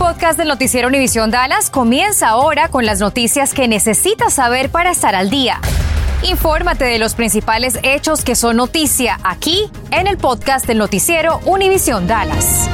[0.00, 5.14] podcast del noticiero Univisión Dallas comienza ahora con las noticias que necesitas saber para estar
[5.14, 5.58] al día.
[6.22, 12.06] Infórmate de los principales hechos que son noticia aquí en el podcast del noticiero Univisión
[12.06, 12.70] Dallas.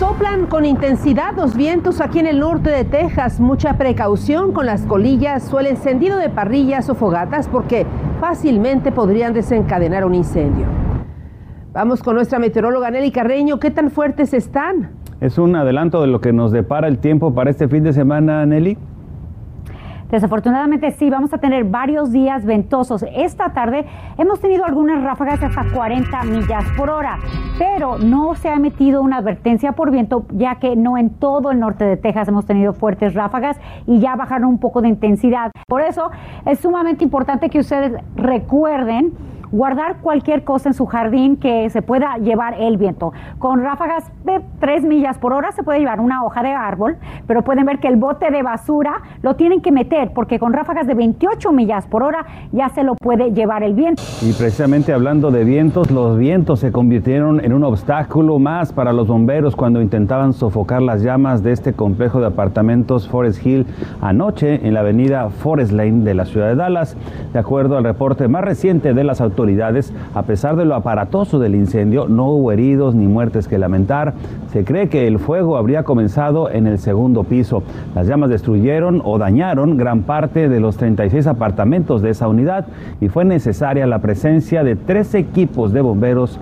[0.00, 3.38] Soplan con intensidad los vientos aquí en el norte de Texas.
[3.38, 7.86] Mucha precaución con las colillas o el encendido de parrillas o fogatas porque
[8.20, 10.66] fácilmente podrían desencadenar un incendio.
[11.72, 13.60] Vamos con nuestra meteoróloga Nelly Carreño.
[13.60, 15.01] ¿Qué tan fuertes están?
[15.22, 18.44] Es un adelanto de lo que nos depara el tiempo para este fin de semana,
[18.44, 18.76] Nelly.
[20.10, 23.04] Desafortunadamente sí, vamos a tener varios días ventosos.
[23.14, 23.86] Esta tarde
[24.18, 27.20] hemos tenido algunas ráfagas hasta 40 millas por hora,
[27.56, 31.60] pero no se ha emitido una advertencia por viento, ya que no en todo el
[31.60, 35.52] norte de Texas hemos tenido fuertes ráfagas y ya bajaron un poco de intensidad.
[35.68, 36.10] Por eso
[36.46, 39.12] es sumamente importante que ustedes recuerden
[39.52, 43.12] guardar cualquier cosa en su jardín que se pueda llevar el viento.
[43.38, 47.42] Con ráfagas de 3 millas por hora se puede llevar una hoja de árbol, pero
[47.42, 50.94] pueden ver que el bote de basura lo tienen que meter porque con ráfagas de
[50.94, 54.02] 28 millas por hora ya se lo puede llevar el viento.
[54.22, 59.06] Y precisamente hablando de vientos, los vientos se convirtieron en un obstáculo más para los
[59.06, 63.66] bomberos cuando intentaban sofocar las llamas de este complejo de apartamentos Forest Hill
[64.00, 66.96] anoche en la avenida Forest Lane de la ciudad de Dallas.
[67.34, 69.41] De acuerdo al reporte más reciente de las autoridades,
[70.14, 74.14] a pesar de lo aparatoso del incendio, no hubo heridos ni muertes que lamentar.
[74.52, 77.62] Se cree que el fuego habría comenzado en el segundo piso.
[77.94, 82.66] Las llamas destruyeron o dañaron gran parte de los 36 apartamentos de esa unidad
[83.00, 86.38] y fue necesaria la presencia de tres equipos de bomberos.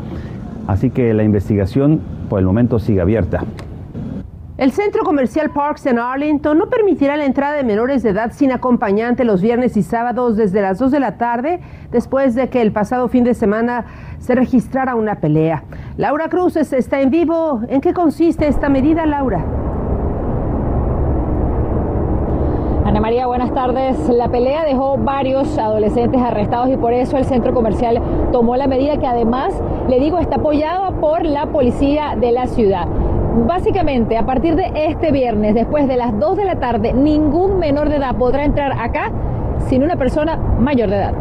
[0.67, 3.45] Así que la investigación por el momento sigue abierta.
[4.61, 8.53] El centro comercial Parks en Arlington no permitirá la entrada de menores de edad sin
[8.53, 12.71] acompañante los viernes y sábados desde las 2 de la tarde, después de que el
[12.71, 13.87] pasado fin de semana
[14.19, 15.65] se registrara una pelea.
[15.97, 17.63] Laura Cruz está en vivo.
[17.71, 19.43] ¿En qué consiste esta medida, Laura?
[22.85, 23.97] Ana María, buenas tardes.
[24.11, 28.99] La pelea dejó varios adolescentes arrestados y por eso el centro comercial tomó la medida
[28.99, 29.55] que además,
[29.89, 32.87] le digo, está apoyada por la policía de la ciudad.
[33.33, 37.89] Básicamente, a partir de este viernes, después de las 2 de la tarde, ningún menor
[37.89, 39.13] de edad podrá entrar acá
[39.69, 41.15] sin una persona mayor de edad.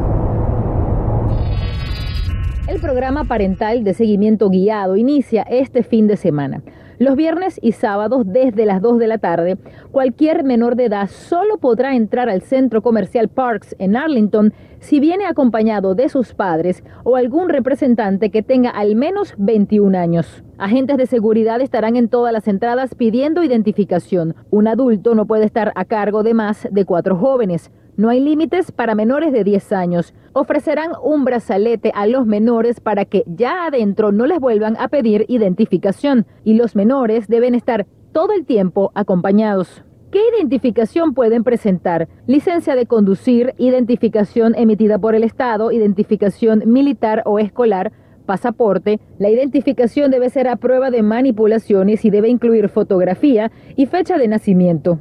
[2.68, 6.62] El programa parental de seguimiento guiado inicia este fin de semana.
[7.00, 9.58] Los viernes y sábados desde las 2 de la tarde,
[9.90, 15.26] cualquier menor de edad solo podrá entrar al centro comercial Parks en Arlington si viene
[15.26, 20.44] acompañado de sus padres o algún representante que tenga al menos 21 años.
[20.58, 24.36] Agentes de seguridad estarán en todas las entradas pidiendo identificación.
[24.50, 27.72] Un adulto no puede estar a cargo de más de cuatro jóvenes.
[28.00, 30.14] No hay límites para menores de 10 años.
[30.32, 35.26] Ofrecerán un brazalete a los menores para que ya adentro no les vuelvan a pedir
[35.28, 39.84] identificación y los menores deben estar todo el tiempo acompañados.
[40.12, 42.08] ¿Qué identificación pueden presentar?
[42.26, 47.92] Licencia de conducir, identificación emitida por el Estado, identificación militar o escolar,
[48.26, 49.02] pasaporte.
[49.18, 54.30] La identificación debe ser a prueba de manipulaciones y debe incluir fotografía y fecha de
[54.30, 55.00] nacimiento.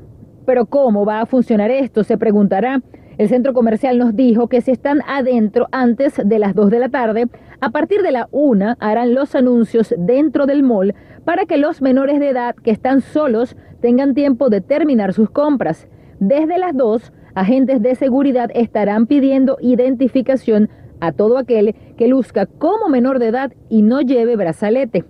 [0.48, 2.04] Pero ¿cómo va a funcionar esto?
[2.04, 2.80] Se preguntará.
[3.18, 6.88] El centro comercial nos dijo que si están adentro antes de las 2 de la
[6.88, 7.26] tarde,
[7.60, 10.94] a partir de la 1 harán los anuncios dentro del mall
[11.26, 15.86] para que los menores de edad que están solos tengan tiempo de terminar sus compras.
[16.18, 20.70] Desde las 2, agentes de seguridad estarán pidiendo identificación
[21.00, 25.04] a todo aquel que luzca como menor de edad y no lleve brazalete.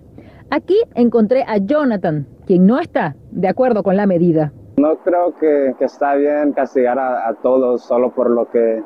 [0.49, 4.51] Aquí encontré a Jonathan, quien no está de acuerdo con la medida.
[4.79, 8.81] No creo que, está bien castigar a, todos solo por lo que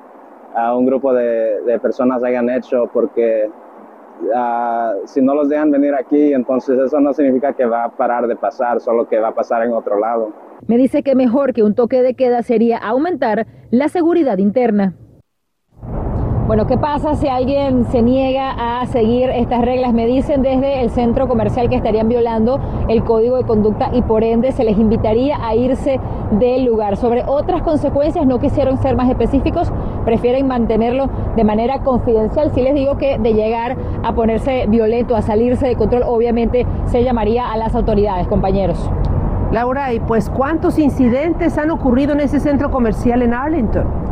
[0.56, 3.48] a un grupo de, personas hayan hecho, porque
[4.36, 8.26] ah, si no los dejan venir aquí, entonces eso no significa que va a parar
[8.26, 10.31] de pasar, solo que va a pasar en otro lado.
[10.66, 14.96] Me dice que mejor que un toque de queda sería aumentar la seguridad interna.
[16.53, 19.91] Bueno, ¿qué pasa si alguien se niega a seguir estas reglas?
[19.91, 24.24] Me dicen desde el centro comercial que estarían violando el código de conducta y por
[24.24, 26.00] ende se les invitaría a irse
[26.30, 26.95] del lugar.
[26.95, 29.74] Sobre otras consecuencias no quisieron ser más específicos,
[30.06, 32.51] prefieren mantenerlo de manera confidencial.
[32.54, 37.04] Si les digo que de llegar a ponerse violento, a salirse de control, obviamente se
[37.04, 38.92] llamaría a las autoridades, compañeros.
[39.51, 44.03] Laura, ¿y pues cuántos incidentes han ocurrido en ese centro comercial en Arlington?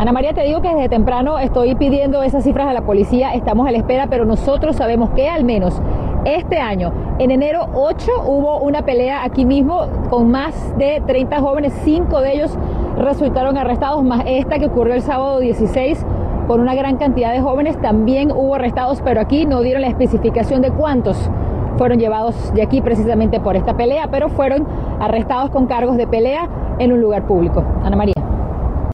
[0.00, 3.68] Ana María, te digo que desde temprano estoy pidiendo esas cifras a la policía, estamos
[3.68, 5.78] a la espera, pero nosotros sabemos que al menos
[6.24, 11.74] este año, en enero 8, hubo una pelea aquí mismo con más de 30 jóvenes,
[11.84, 12.56] 5 de ellos
[12.96, 16.06] resultaron arrestados, más esta que ocurrió el sábado 16
[16.46, 20.62] con una gran cantidad de jóvenes, también hubo arrestados, pero aquí no dieron la especificación
[20.62, 21.30] de cuántos
[21.76, 24.66] fueron llevados de aquí precisamente por esta pelea, pero fueron
[24.98, 26.48] arrestados con cargos de pelea
[26.78, 27.62] en un lugar público.
[27.84, 28.29] Ana María.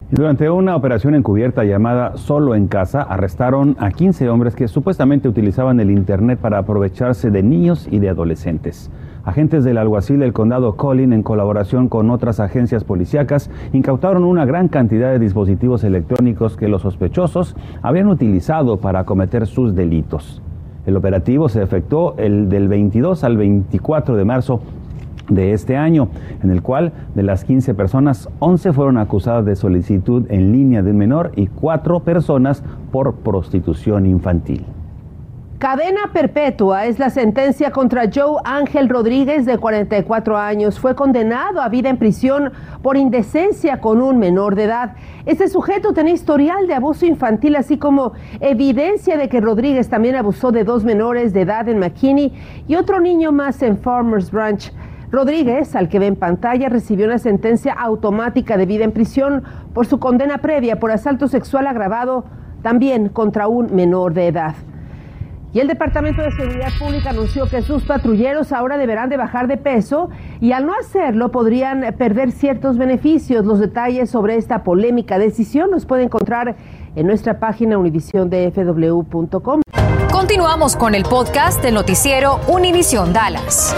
[0.09, 5.81] Durante una operación encubierta llamada Solo en Casa, arrestaron a 15 hombres que supuestamente utilizaban
[5.81, 8.89] el Internet para aprovecharse de niños y de adolescentes.
[9.25, 14.69] Agentes del alguacil del condado Collin, en colaboración con otras agencias policíacas, incautaron una gran
[14.69, 20.41] cantidad de dispositivos electrónicos que los sospechosos habían utilizado para cometer sus delitos.
[20.87, 24.61] El operativo se efectuó el del 22 al 24 de marzo
[25.29, 26.09] de este año,
[26.43, 30.93] en el cual de las 15 personas, 11 fueron acusadas de solicitud en línea de
[30.93, 32.63] menor y 4 personas
[32.93, 34.65] por prostitución infantil.
[35.59, 40.79] Cadena perpetua es la sentencia contra Joe Ángel Rodríguez de 44 años.
[40.79, 42.53] Fue condenado a vida en prisión
[42.83, 44.97] por indecencia con un menor de edad.
[45.25, 50.53] Este sujeto tenía historial de abuso infantil, así como evidencia de que Rodríguez también abusó
[50.53, 52.35] de dos menores de edad en McKinney
[52.69, 54.71] y otro niño más en Farmers Branch.
[55.11, 59.87] Rodríguez, al que ve en pantalla, recibió una sentencia automática de vida en prisión por
[59.87, 62.25] su condena previa por asalto sexual agravado
[62.63, 64.55] también contra un menor de edad.
[65.53, 69.57] Y el Departamento de Seguridad Pública anunció que sus patrulleros ahora deberán de bajar de
[69.57, 70.11] peso
[70.41, 73.47] y al no hacerlo podrían perder ciertos beneficios.
[73.47, 76.57] Los detalles sobre esta polémica decisión los puede encontrar
[76.95, 79.63] en nuestra página univisiondfw.com.
[80.13, 83.75] Continuamos con el podcast del noticiero Univisión Dallas.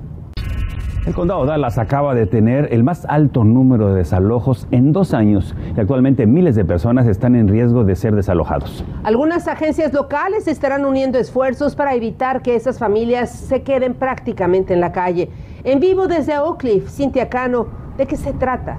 [1.07, 5.55] El condado Dallas acaba de tener el más alto número de desalojos en dos años
[5.73, 8.83] y actualmente miles de personas están en riesgo de ser desalojados.
[9.03, 14.81] Algunas agencias locales estarán uniendo esfuerzos para evitar que esas familias se queden prácticamente en
[14.81, 15.29] la calle.
[15.63, 17.67] En vivo desde Oak Cliff, Cintia Cano,
[17.97, 18.77] ¿de qué se trata?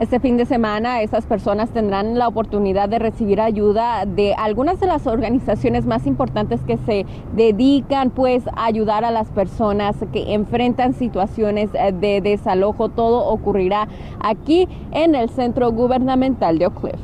[0.00, 4.86] Este fin de semana esas personas tendrán la oportunidad de recibir ayuda de algunas de
[4.86, 7.04] las organizaciones más importantes que se
[7.36, 12.88] dedican pues a ayudar a las personas que enfrentan situaciones eh, de desalojo.
[12.88, 13.88] Todo ocurrirá
[14.20, 17.00] aquí en el centro gubernamental de Oak Cliff.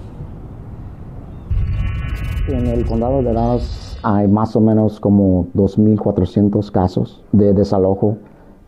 [2.49, 8.17] En el condado de Dallas hay más o menos como 2.400 casos de desalojo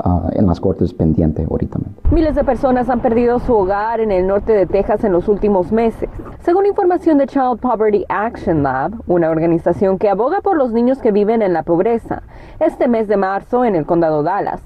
[0.05, 1.81] Uh, en las cortes pendiente ahorita.
[2.13, 5.73] Miles de personas han perdido su hogar en el norte de Texas en los últimos
[5.73, 6.09] meses.
[6.39, 11.11] Según información de Child Poverty Action Lab, una organización que aboga por los niños que
[11.11, 12.23] viven en la pobreza,
[12.61, 14.63] este mes de marzo en el condado Dallas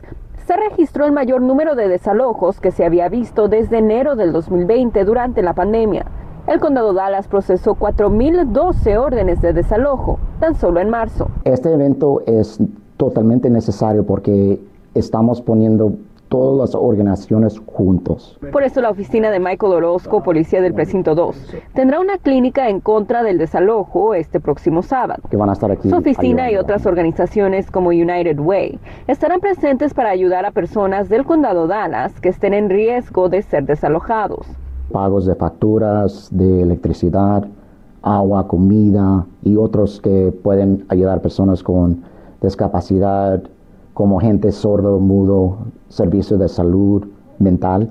[0.46, 5.02] se registró el mayor número de desalojos que se había visto desde enero del 2020
[5.04, 6.04] durante la pandemia.
[6.46, 11.28] El condado Dallas procesó 4.012 órdenes de desalojo tan solo en marzo.
[11.44, 12.58] Este evento es
[12.96, 14.60] totalmente necesario porque
[14.94, 15.94] estamos poniendo
[16.32, 18.38] todas las organizaciones juntos.
[18.52, 21.36] Por eso la oficina de Michael Orozco, policía del precinto 2,
[21.74, 25.22] tendrá una clínica en contra del desalojo este próximo sábado.
[25.28, 25.90] Que van a estar aquí.
[25.90, 31.26] Su oficina y otras organizaciones como United Way estarán presentes para ayudar a personas del
[31.26, 34.46] condado Dallas que estén en riesgo de ser desalojados.
[34.90, 37.46] Pagos de facturas, de electricidad,
[38.00, 42.04] agua, comida y otros que pueden ayudar a personas con
[42.40, 43.42] discapacidad,
[43.94, 45.58] como gente sordo, mudo,
[45.88, 47.06] servicio de salud
[47.38, 47.90] mental.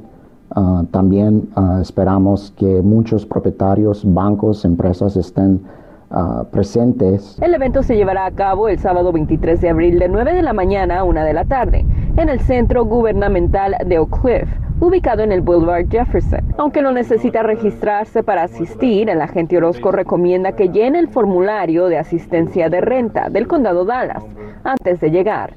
[0.54, 5.62] Ah, también ah, esperamos que muchos propietarios, bancos, empresas estén
[6.10, 7.38] ah, presentes.
[7.42, 10.54] El evento se llevará a cabo el sábado 23 de abril de 9 de la
[10.54, 11.86] mañana a 1 de la tarde
[12.18, 14.50] en el centro gubernamental de Oak Cliff,
[14.82, 16.42] ubicado en el Boulevard Jefferson.
[16.58, 21.98] Aunque no necesita registrarse para asistir, el agente Orozco recomienda que llene el formulario de
[21.98, 24.26] asistencia de renta del condado Dallas
[24.66, 25.54] antes de llegar.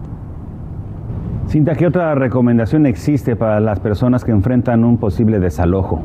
[1.46, 6.02] Cinta, ¿qué otra recomendación existe para las personas que enfrentan un posible desalojo?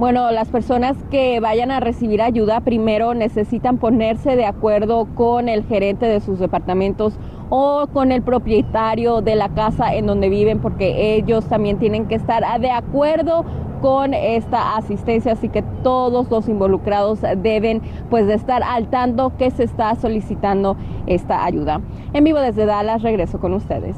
[0.00, 5.62] Bueno, las personas que vayan a recibir ayuda primero necesitan ponerse de acuerdo con el
[5.66, 7.18] gerente de sus departamentos
[7.50, 12.14] o con el propietario de la casa en donde viven porque ellos también tienen que
[12.14, 13.44] estar de acuerdo
[13.82, 19.50] con esta asistencia, así que todos los involucrados deben pues de estar al tanto que
[19.50, 20.78] se está solicitando
[21.08, 21.82] esta ayuda.
[22.14, 23.96] En vivo desde Dallas, regreso con ustedes.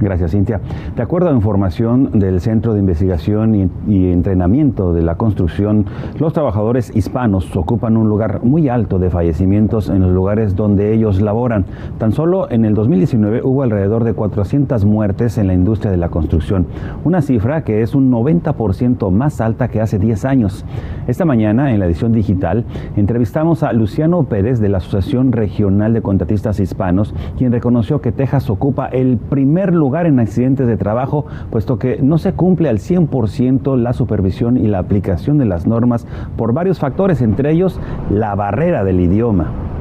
[0.00, 0.60] Gracias, Cintia.
[0.96, 5.86] De acuerdo a información del Centro de Investigación y, Entrenamiento de la Construcción,
[6.18, 11.20] los trabajadores hispanos ocupan un lugar muy alto de fallecimientos en los lugares donde ellos
[11.20, 11.64] laboran.
[11.98, 16.08] Tan solo en el 2019 hubo alrededor de 400 muertes en la industria de la
[16.08, 16.66] construcción,
[17.04, 20.64] una cifra que es un 90% más alta que hace 10 años.
[21.06, 22.64] Esta mañana, en la edición digital,
[22.96, 28.48] entrevistamos a Luciano Pérez de la Asociación Regional de Contratistas Hispanos, quien reconoció que Texas
[28.48, 33.76] ocupa el primer lugar en accidentes de trabajo, puesto que no se cumple al 100%
[33.76, 36.06] la supervisión y la aplicación de las normas
[36.38, 37.78] por varios factores, entre ellos
[38.10, 39.73] la barrera del idioma.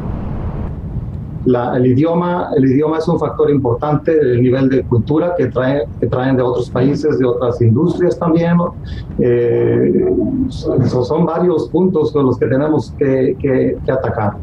[1.46, 6.08] El, idioma, el idioma es un factor importante, el nivel de cultura que, trae, que
[6.08, 8.58] traen de otros países, de otras industrias también.
[9.20, 10.06] Eh,
[10.50, 14.34] son, varios puntos con los que tenemos que atacar.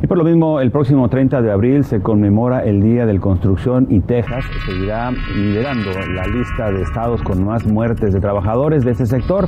[0.00, 3.88] Y por lo mismo, el próximo 30 de abril se conmemora el Día del Construcción
[3.90, 9.06] y Texas seguirá liderando la lista de estados con más muertes de trabajadores de este
[9.06, 9.46] sector.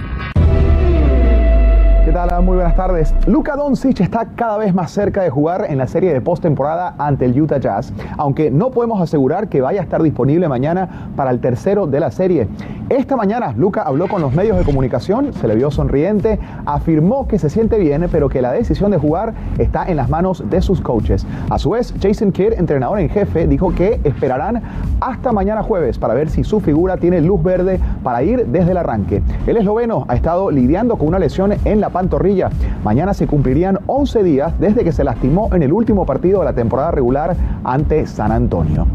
[2.19, 2.43] ¿Qué tal?
[2.43, 3.15] Muy buenas tardes.
[3.29, 7.27] Luka Doncic está cada vez más cerca de jugar en la serie de postemporada ante
[7.27, 11.39] el Utah Jazz, aunque no podemos asegurar que vaya a estar disponible mañana para el
[11.39, 12.49] tercero de la serie.
[12.89, 17.39] Esta mañana Luca habló con los medios de comunicación, se le vio sonriente, afirmó que
[17.39, 20.81] se siente bien, pero que la decisión de jugar está en las manos de sus
[20.81, 21.25] coaches.
[21.51, 24.63] A su vez, Jason Kidd, entrenador en jefe, dijo que esperarán
[25.01, 28.79] hasta mañana jueves para ver si su figura tiene luz verde para ir desde el
[28.79, 29.23] arranque.
[29.47, 31.91] El esloveno ha estado lidiando con una lesión en la
[32.85, 36.53] Mañana se cumplirían 11 días desde que se lastimó en el último partido de la
[36.53, 38.87] temporada regular ante San Antonio.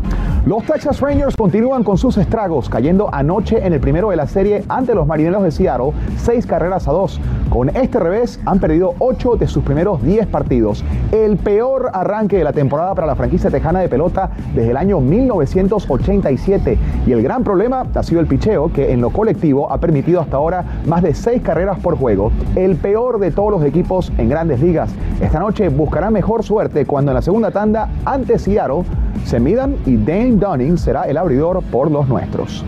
[0.46, 4.66] Los Texas Rangers continúan con sus estragos, cayendo anoche en el primero de la serie
[4.68, 7.22] ante los Marineros de Seattle, seis carreras a dos.
[7.50, 10.84] Con este revés han perdido ocho de sus primeros diez partidos.
[11.14, 15.00] El peor arranque de la temporada para la franquicia tejana de pelota desde el año
[15.00, 16.78] 1987.
[17.08, 20.36] Y el gran problema ha sido el picheo, que en lo colectivo ha permitido hasta
[20.36, 22.34] ahora más de seis carreras por juego.
[22.58, 24.94] El peor de todos los equipos en grandes ligas.
[25.22, 28.84] Esta noche buscará mejor suerte cuando en la segunda tanda ante Seattle
[29.26, 32.64] se midan y Dane Dunning será el abridor por los nuestros.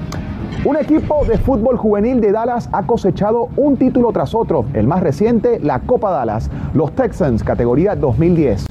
[0.63, 5.03] Un equipo de fútbol juvenil de Dallas ha cosechado un título tras otro, el más
[5.03, 8.65] reciente, la Copa Dallas, los Texans, categoría 2010.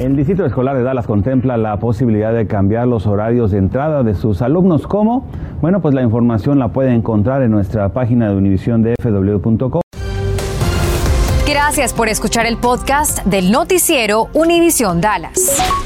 [0.00, 4.14] El Distrito Escolar de Dallas contempla la posibilidad de cambiar los horarios de entrada de
[4.14, 4.86] sus alumnos.
[4.86, 5.24] ¿Cómo?
[5.62, 9.80] Bueno, pues la información la puede encontrar en nuestra página de univision de fw.com.
[11.46, 15.85] Gracias por escuchar el podcast del noticiero Univisión Dallas.